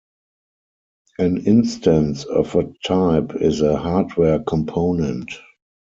[1.19, 5.29] An instance of a type is a hardware component.